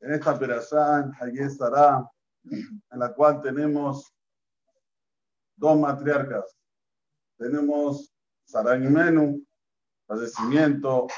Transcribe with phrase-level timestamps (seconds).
[0.00, 2.10] En esta perashá, en estará,
[2.44, 4.12] en la cual tenemos
[5.56, 6.56] dos matriarcas.
[7.36, 8.12] Tenemos
[8.44, 9.44] Sarai Menú,
[10.06, 11.08] fallecimiento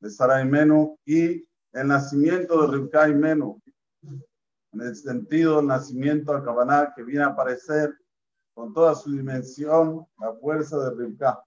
[0.00, 3.60] de Sarai Menú y el nacimiento de Rivka y Menú.
[4.72, 7.96] En el sentido del nacimiento al Kabaná que viene a aparecer
[8.54, 11.45] con toda su dimensión, la fuerza de Rivka.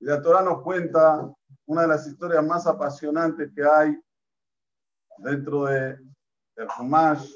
[0.00, 1.32] La Torah nos cuenta
[1.66, 3.98] una de las historias más apasionantes que hay
[5.18, 5.98] dentro de
[6.56, 7.34] el Humash,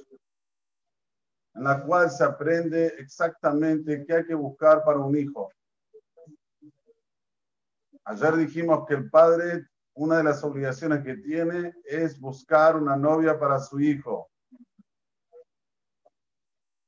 [1.55, 5.51] en la cual se aprende exactamente qué hay que buscar para un hijo.
[8.05, 13.39] Ayer dijimos que el padre, una de las obligaciones que tiene es buscar una novia
[13.39, 14.31] para su hijo.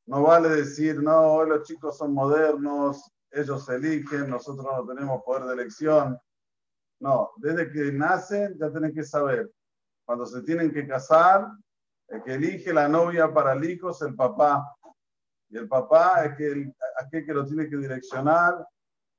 [0.06, 5.44] No vale decir, no, hoy los chicos son modernos, ellos eligen, nosotros no tenemos poder
[5.44, 6.18] de elección.
[7.00, 9.50] No, desde que nacen ya tienen que saber,
[10.04, 11.48] cuando se tienen que casar,
[12.08, 14.76] el que elige la novia para el hijo es el papá.
[15.48, 18.66] Y el papá es que aquel que lo tiene que direccionar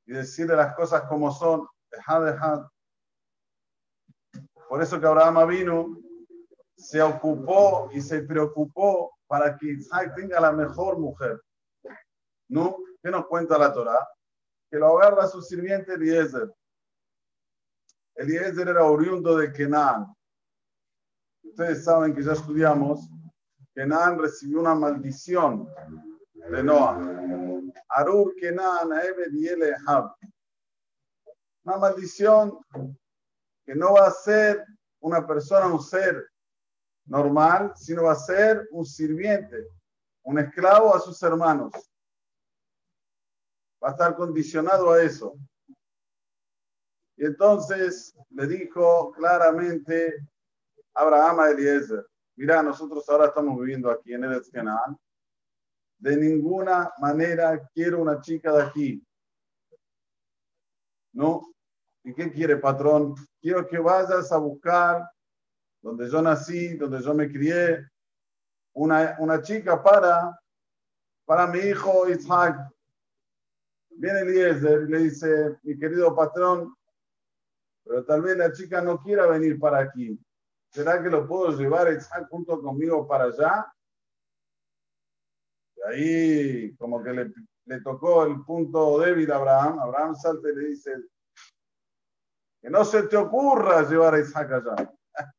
[0.06, 1.68] y decirle las cosas como son.
[4.70, 5.98] Por eso que Abraham vino,
[6.76, 11.42] se ocupó y se preocupó para que Isaac tenga la mejor mujer.
[12.50, 12.76] ¿No?
[13.02, 14.08] ¿Qué nos cuenta la Torah?
[14.70, 16.54] Que lo agarra su sirviente Eliezer.
[18.16, 20.16] Eliezer era oriundo de Kenan.
[21.44, 23.10] Ustedes saben que ya estudiamos
[23.58, 25.68] que Kenan recibió una maldición
[26.34, 27.00] de Noah.
[27.90, 29.34] Arur Kenan Ebed
[31.64, 32.60] Una maldición
[33.66, 34.64] que no va a ser
[35.00, 36.30] una persona, un ser
[37.06, 39.68] normal, sino va a ser un sirviente,
[40.24, 41.91] un esclavo a sus hermanos.
[43.84, 45.38] Va a estar condicionado a eso.
[47.18, 50.28] Y entonces le dijo claramente
[50.94, 54.98] Abraham a Eliezer, mira, nosotros ahora estamos viviendo aquí en el Canaan.
[56.00, 59.08] De ninguna manera quiero una chica de aquí.
[61.14, 61.54] ¿No?
[62.04, 63.16] ¿Y qué quiere, patrón?
[63.40, 65.08] Quiero que vayas a buscar
[65.82, 67.88] donde yo nací, donde yo me crié,
[68.74, 70.40] una, una chica para,
[71.26, 72.72] para mi hijo Isaac.
[74.02, 76.76] Viene Eliezer y le dice, mi querido patrón,
[77.84, 80.20] pero tal vez la chica no quiera venir para aquí.
[80.72, 83.72] ¿Será que lo puedo llevar Isaac junto conmigo para allá?
[85.76, 87.32] Y ahí como que le,
[87.66, 89.80] le tocó el punto débil a Abraham.
[89.80, 90.96] Abraham salta y le dice,
[92.60, 94.92] que no se te ocurra llevar a Isaac allá.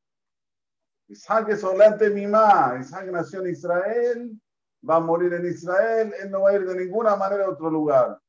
[1.09, 2.79] Isaac es solante mi mamá.
[2.81, 4.41] Isaac nació en Israel,
[4.89, 7.69] va a morir en Israel, él no va a ir de ninguna manera a otro
[7.69, 8.23] lugar.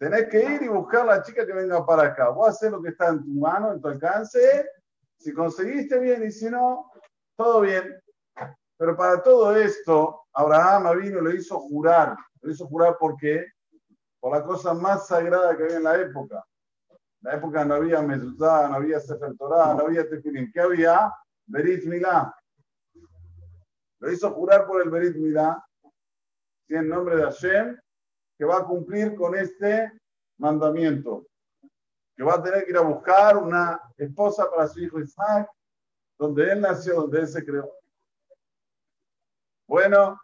[0.00, 2.30] Tenés que ir y buscar a la chica que venga para acá.
[2.30, 4.66] Voy a hacer lo que está en tu mano, en tu alcance,
[5.18, 6.90] si conseguiste bien y si no,
[7.36, 8.00] todo bien.
[8.78, 12.16] Pero para todo esto, Abraham vino y le hizo jurar.
[12.40, 13.46] Le hizo jurar porque
[14.18, 16.42] por la cosa más sagrada que había en la época.
[16.88, 20.50] En la época no había mezuzá, no había Sefer Torah, no había Tefilín.
[20.50, 21.12] ¿Qué había?
[21.44, 22.34] Berit Milá.
[23.98, 25.62] Lo hizo jurar por el Berit Milá,
[26.68, 27.78] en nombre de Hashem,
[28.40, 29.92] que va a cumplir con este
[30.38, 31.26] mandamiento
[32.16, 35.46] que va a tener que ir a buscar una esposa para su hijo Isaac,
[36.18, 37.70] donde él nació, donde él se creó.
[39.68, 40.18] Bueno,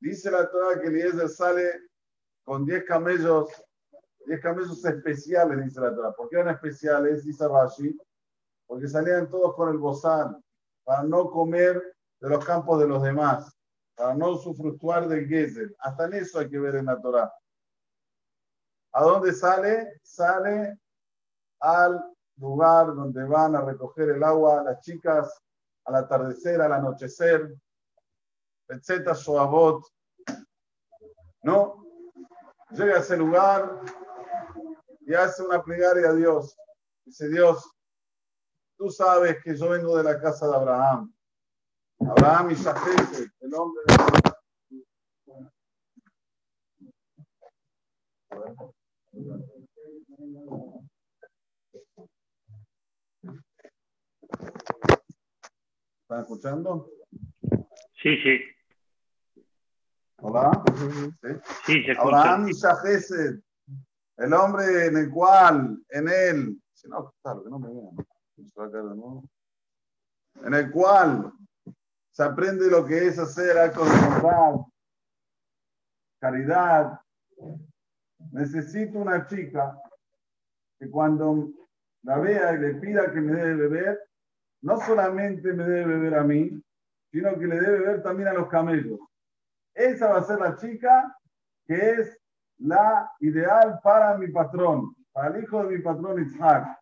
[0.00, 1.82] dice la Torah que Eliezer sale
[2.44, 3.50] con 10 camellos,
[4.26, 6.12] 10 camellos especiales, dice la Torah.
[6.12, 7.26] ¿Por qué eran especiales?
[7.26, 7.94] Dice Rashi,
[8.66, 10.42] porque salían todos con el bozal,
[10.82, 13.53] para no comer de los campos de los demás,
[13.94, 15.74] para no usufructuar del Gezer.
[15.78, 17.32] Hasta en eso hay que ver en la Torah.
[18.92, 20.00] ¿A dónde sale?
[20.02, 20.78] Sale
[21.60, 22.02] al
[22.36, 25.42] lugar donde van a recoger el agua las chicas
[25.84, 27.54] al atardecer, al anochecer,
[28.68, 29.84] etcétera, Shoabot.
[31.42, 31.84] ¿No?
[32.70, 33.80] Llega a ese lugar
[35.00, 36.56] y hace una plegaria a Dios.
[37.04, 37.70] Dice Dios,
[38.76, 41.14] tú sabes que yo vengo de la casa de Abraham.
[42.00, 43.94] Abraham y Shafete, el hombre de...
[56.02, 56.90] ¿Están escuchando?
[58.02, 58.40] Sí, sí.
[60.18, 60.62] ¿Hola?
[61.22, 61.28] Sí,
[61.64, 62.02] sí se escucha.
[62.02, 62.48] Abraham
[64.16, 67.96] el hombre en el cual, en él, si no, claro, que no me vean,
[68.36, 69.24] de nuevo.
[70.44, 71.32] En el cual
[72.14, 74.66] se aprende lo que es hacer actos de bondad,
[76.20, 77.00] caridad,
[78.30, 79.76] necesito una chica
[80.78, 81.48] que cuando
[82.02, 84.00] la vea y le pida que me debe beber,
[84.62, 86.62] no solamente me debe beber a mí,
[87.10, 89.00] sino que le debe beber también a los camellos.
[89.74, 91.18] Esa va a ser la chica
[91.66, 92.16] que es
[92.58, 96.78] la ideal para mi patrón, para el hijo de mi patrón Isaac.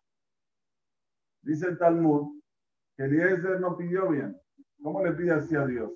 [1.41, 2.39] Dice el Talmud
[2.95, 4.39] que Eliezer no pidió bien.
[4.83, 5.91] ¿Cómo le pide así a Dios?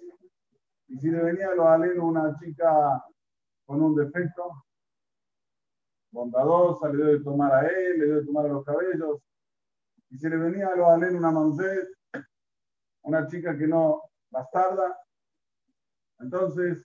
[0.88, 3.04] Y si le venía a los alenos una chica
[3.66, 4.64] con un defecto,
[6.10, 9.20] bondadosa, le debe tomar a él, le debe tomar a los cabellos.
[10.10, 11.90] Y si le venía a los alenos una mancet,
[13.02, 14.98] una chica que no, bastarda,
[16.20, 16.82] entonces,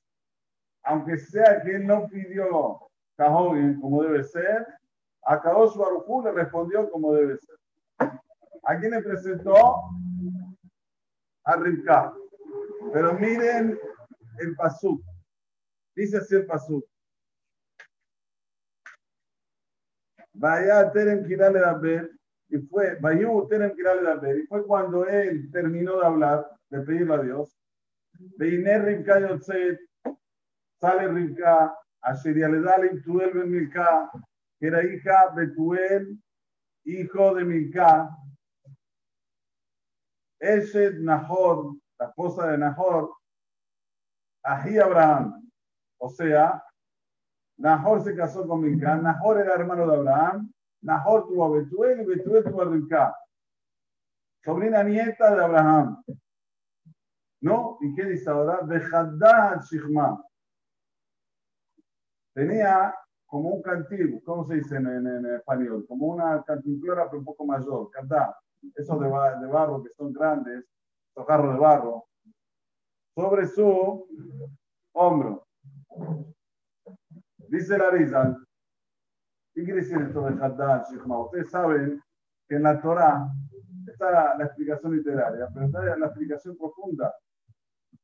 [0.82, 2.80] aunque sea que él no pidió
[3.16, 4.66] Cajogen como debe ser,
[5.22, 7.56] acabó su Barujú le respondió como debe ser.
[8.64, 9.54] ¿A quién le presentó?
[11.44, 12.14] A Rivka.
[12.92, 13.78] Pero miren
[14.38, 15.02] el pasú.
[15.94, 16.84] Dice así el pasú.
[20.34, 22.10] Vaya Terem Kirale Daber,
[22.48, 27.14] y fue, Vayu Terem Kirale Daber, y fue cuando él terminó de hablar, de pedirle
[27.14, 27.58] a Dios.
[28.38, 29.78] Veine Rivka Yotzet,
[30.80, 34.10] sale Rivka, Asher Yaledale Tuel Ben Milka,
[34.58, 36.18] que era hija de Tuel,
[36.84, 38.10] hijo de Milka,
[40.42, 43.14] Eshed Nahor, la esposa de Nahor,
[44.42, 45.48] Ají Abraham.
[45.98, 46.62] O sea,
[47.58, 48.96] Nahor se casó con Milka.
[48.96, 50.52] Nahor era hermano de Abraham.
[50.82, 53.16] Nahor tuvo a Betuel y Betuel tuvo a Rilka.
[54.44, 56.02] Sobrina nieta de Abraham.
[57.40, 57.78] ¿No?
[57.80, 58.62] ¿Y qué dice ahora?
[58.62, 60.24] Bejaddad Shihma.
[62.34, 62.92] Tenía
[63.26, 65.86] como un cantil, ¿cómo se dice en, español?
[65.86, 68.36] Como una cantimplora, pero un poco mayor, Kadá.
[68.76, 70.64] Esos de, de barro que son grandes,
[71.10, 72.04] esos jarros de barro,
[73.14, 74.06] sobre su
[74.92, 75.46] hombro.
[77.48, 78.38] Dice la risa,
[79.54, 81.20] ¿qué quiere decir esto de Haddad, Shihma?
[81.24, 82.02] Ustedes saben
[82.48, 83.28] que en la Torah
[83.86, 87.12] está la, explicación literaria, pero está la explicación profunda.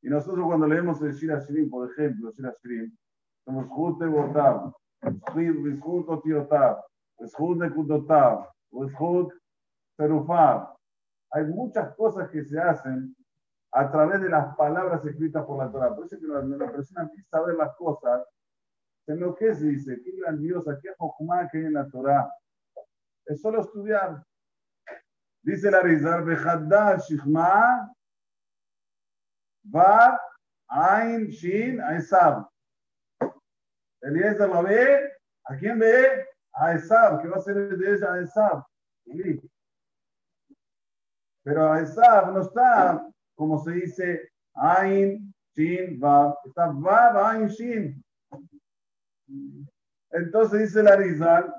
[0.02, 2.94] Y nosotros cuando leemos el Shira Shirim, por ejemplo, Shira Shirim,
[3.44, 4.72] somos Jute Botab,
[5.32, 6.84] Zhut Otiotab,
[7.26, 9.32] Zhut Nekudotab, Zhut
[9.98, 10.76] Serufab.
[11.32, 13.14] Hay muchas cosas que se hacen
[13.72, 15.94] a través de las palabras escritas por la Torah.
[15.94, 18.24] Por eso que la, persona empieza a ver las cosas,
[19.06, 22.30] en lo que se dice, qué grandiosa, qué jojumá que hay en la Torah.
[23.26, 24.22] Es solo estudiar.
[25.42, 27.92] Dice la Rizar, Bejadda Shihma,
[29.74, 30.18] Va,
[30.68, 32.48] Ain, Shin, Aesab.
[34.00, 35.12] Eliezer la ve,
[35.44, 36.26] ¿a quién ve?
[36.52, 38.64] A Esab, que va a ser de ella a Esab.
[41.48, 46.36] Pero a Esab no está como se dice Ain, Shin, Vav.
[46.44, 48.04] Está Vav, Ain, Shin.
[50.10, 51.54] Entonces dice la Rizal,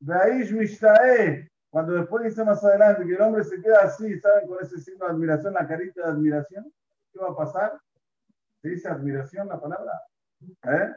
[0.00, 4.48] Vaish Mishtae, cuando después dice más adelante que el hombre se queda así, ¿saben?
[4.48, 6.72] Con ese signo de admiración, la carita de admiración,
[7.12, 7.78] ¿qué va a pasar?
[8.62, 10.00] ¿Se dice admiración la palabra?
[10.40, 10.94] ¿Eh?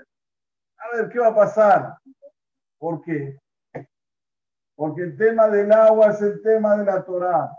[0.78, 1.98] A ver, ¿qué va a pasar?
[2.78, 3.38] ¿Por qué?
[4.76, 7.52] Porque el tema del agua es el tema de la Torah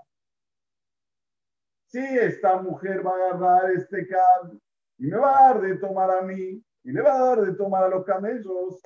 [1.91, 4.61] si esta mujer va a agarrar este cal
[4.99, 7.55] y me va a dar de tomar a mí y le va a dar de
[7.55, 8.81] tomar a los camellos,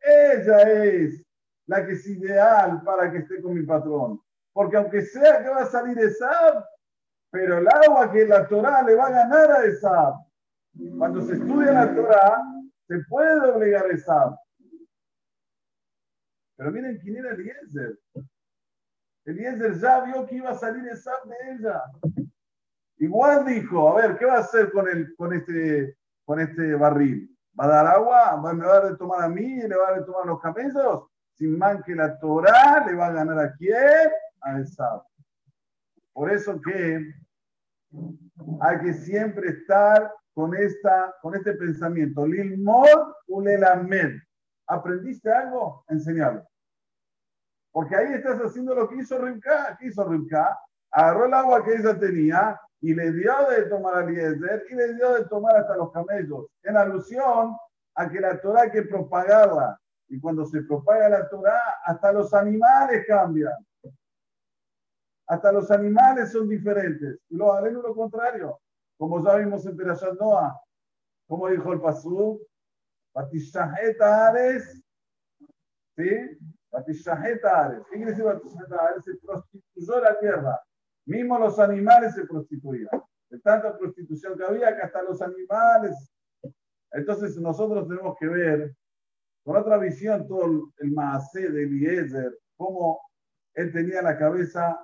[0.00, 1.22] ella es
[1.66, 4.20] la que es ideal para que esté con mi patrón.
[4.52, 6.64] Porque aunque sea que va a salir Esab,
[7.30, 10.14] pero el agua que la Torah le va a ganar a Esab.
[10.98, 12.42] Cuando se estudia la Torah,
[12.88, 14.36] se puede obligar a Esab.
[16.56, 17.98] Pero miren quién era Eliezer.
[19.24, 21.82] Eliezer ya vio que iba a salir Esab de ella.
[23.02, 27.36] Igual dijo, a ver, ¿qué va a hacer con, el, con, este, con este barril?
[27.58, 28.40] ¿Va a dar agua?
[28.40, 29.60] ¿Me va a dar de tomar a mí?
[29.60, 31.08] ¿Le va a dar de tomar a los camellos?
[31.34, 34.08] Sin más que la Torah le va a ganar a quién?
[34.42, 35.02] A Esab.
[36.12, 37.12] Por eso que
[38.60, 42.24] hay que siempre estar con, esta, con este pensamiento.
[42.24, 44.12] Lilmod ulelamed.
[44.68, 45.84] ¿Aprendiste algo?
[45.88, 46.46] Enseñalo.
[47.72, 49.76] Porque ahí estás haciendo lo que hizo Rimka.
[49.80, 50.56] ¿Qué hizo Rimka?
[50.92, 54.94] Agarró el agua que ella tenía y le dio de tomar a Eliezer y le
[54.94, 57.56] dio de tomar hasta los camellos, en alusión
[57.94, 59.78] a que la Torah que propagarla.
[60.08, 63.54] Y cuando se propaga la Torah, hasta los animales cambian.
[65.28, 67.20] Hasta los animales son diferentes.
[67.30, 68.58] Y los alumnos lo contrario.
[68.98, 70.60] Como ya vimos en Perashat Noah,
[71.28, 72.44] como dijo el Pasú,
[73.14, 74.82] Ares,
[75.96, 76.10] ¿sí?
[76.72, 77.82] Ares.
[77.90, 79.04] ¿Qué quiere decir Ares?
[79.04, 80.60] Se prostituyó la tierra.
[81.06, 82.88] Mismo los animales se prostituían.
[83.28, 86.12] De tanta prostitución que había, que hasta los animales.
[86.92, 88.76] Entonces nosotros tenemos que ver
[89.44, 93.00] con otra visión, todo el Maasé de Eliezer, cómo
[93.54, 94.78] él tenía la cabeza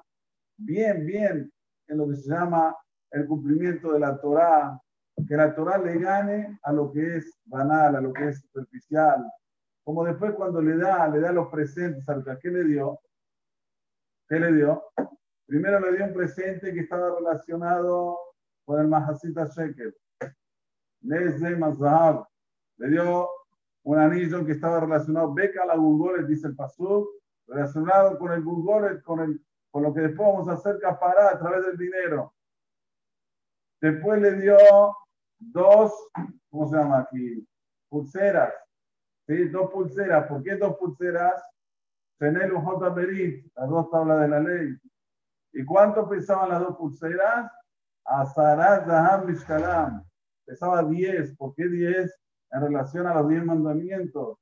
[0.56, 1.52] bien, bien
[1.87, 2.76] en lo que se llama
[3.10, 4.80] el cumplimiento de la Torá,
[5.26, 9.30] que la Torá le gane a lo que es banal, a lo que es superficial.
[9.84, 13.00] Como después cuando le da, le da los presentes al ¿qué le dio?
[14.28, 14.84] ¿Qué le dio?
[15.49, 18.19] Primero le dio un presente que estaba relacionado
[18.67, 19.97] con el Mahasita Sheker.
[21.00, 23.31] Le dio
[23.85, 27.09] un anillo que estaba relacionado, beca la Gulgolet, dice el Pasú,
[27.47, 31.38] relacionado con el Gulgolet, con, el, con lo que después vamos a hacer capará a
[31.38, 32.35] través del dinero.
[33.81, 34.59] Después le dio
[35.38, 36.11] dos,
[36.50, 37.49] ¿cómo se llama aquí?
[37.88, 38.52] Pulseras.
[39.26, 39.49] ¿Sí?
[39.49, 40.26] Dos pulseras.
[40.26, 41.43] ¿Por qué dos pulseras?
[42.19, 42.95] Tener un J.
[43.55, 44.78] las dos tablas de la ley.
[45.52, 47.50] ¿Y cuánto pesaban las dos pulseras?
[48.05, 50.05] Azarat Zaham Mishkalam.
[50.45, 51.37] Pesaba 10.
[51.37, 52.21] ¿Por qué 10?
[52.52, 54.38] En relación a los 10 mandamientos.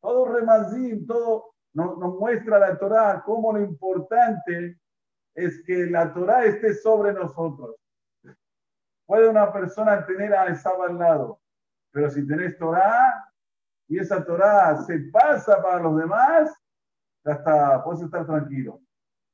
[0.00, 4.78] Todo remazim, todo nos, nos muestra la Torah cómo lo importante
[5.34, 7.76] es que la Torah esté sobre nosotros.
[9.06, 11.40] Puede una persona tener a esa al lado,
[11.90, 13.28] pero si tenés Torah
[13.88, 16.54] y esa Torah se pasa para los demás,
[17.24, 18.80] ya está, puedes estar tranquilo.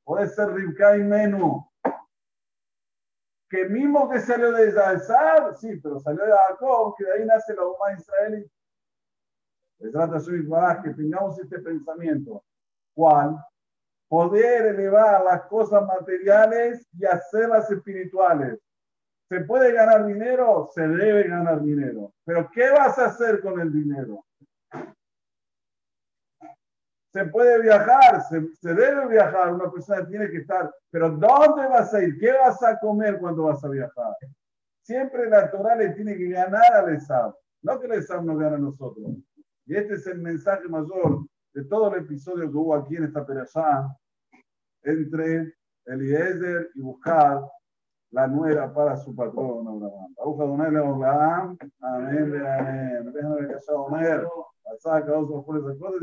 [0.03, 1.67] Puede ser Ribka y Menú.
[3.49, 7.53] Que mismo que salió de Zalzar, sí, pero salió de Jacob, que de ahí nace
[7.53, 8.51] la humana israelí.
[9.79, 12.43] Se trata de que tengamos este pensamiento.
[12.93, 13.35] ¿Cuál?
[14.07, 18.59] Poder elevar las cosas materiales y hacerlas espirituales.
[19.27, 20.69] ¿Se puede ganar dinero?
[20.73, 22.13] Se debe ganar dinero.
[22.25, 24.25] Pero ¿qué vas a hacer con el dinero?
[27.11, 32.01] Se puede viajar, se, debe viajar, una persona tiene que estar, pero ¿dónde vas a
[32.01, 32.17] ir?
[32.17, 34.15] ¿Qué vas a comer cuando vas a viajar?
[34.81, 38.55] Siempre la Torah le tiene que ganar al Esab, no que el Esab nos gane
[38.55, 39.17] a nosotros.
[39.65, 43.25] Y este es el mensaje mayor de todo el episodio que hubo aquí en esta
[43.25, 43.87] perashá
[44.83, 45.53] entre
[45.85, 47.41] Eliezer y buscar
[48.11, 50.13] la nuera para su patrón Abraham.
[50.17, 51.57] Baruch Adonai Leolam.
[51.81, 53.11] Amén, amén.
[53.13, 54.27] Déjame que sea Omer.
[54.83, 56.01] Cada uno por esas cosas.